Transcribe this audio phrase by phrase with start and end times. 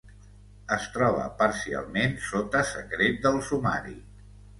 [0.75, 3.95] Es troba parcialment sota secret del sumari.